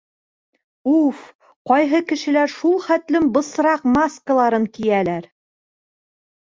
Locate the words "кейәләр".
4.81-5.33